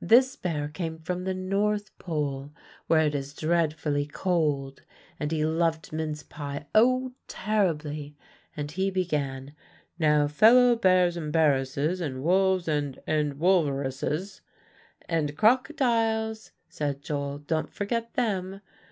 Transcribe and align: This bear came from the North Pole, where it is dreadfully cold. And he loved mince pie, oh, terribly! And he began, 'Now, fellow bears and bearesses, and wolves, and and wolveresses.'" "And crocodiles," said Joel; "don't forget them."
This 0.00 0.34
bear 0.34 0.66
came 0.66 0.98
from 0.98 1.22
the 1.22 1.34
North 1.34 1.96
Pole, 2.00 2.52
where 2.88 3.06
it 3.06 3.14
is 3.14 3.32
dreadfully 3.32 4.06
cold. 4.06 4.82
And 5.20 5.30
he 5.30 5.44
loved 5.44 5.92
mince 5.92 6.24
pie, 6.24 6.66
oh, 6.74 7.12
terribly! 7.28 8.16
And 8.56 8.72
he 8.72 8.90
began, 8.90 9.54
'Now, 9.96 10.26
fellow 10.26 10.74
bears 10.74 11.16
and 11.16 11.32
bearesses, 11.32 12.00
and 12.00 12.24
wolves, 12.24 12.66
and 12.66 12.98
and 13.06 13.34
wolveresses.'" 13.38 14.40
"And 15.08 15.36
crocodiles," 15.36 16.50
said 16.68 17.00
Joel; 17.00 17.38
"don't 17.38 17.72
forget 17.72 18.14
them." 18.14 18.60